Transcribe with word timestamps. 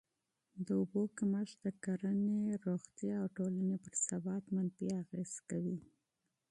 د 0.65 0.67
اوبو 0.79 1.01
کمښت 1.17 1.57
د 1.65 1.67
کرهڼې، 1.83 2.39
روغتیا 2.65 3.13
او 3.21 3.27
ټولني 3.37 3.77
پر 3.83 3.93
ثبات 4.07 4.43
منفي 4.55 4.87
اغېز 5.01 5.31
کوي. 5.49 5.79